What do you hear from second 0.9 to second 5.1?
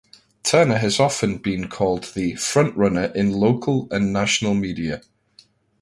often been called the "frontrunner" in local and national media.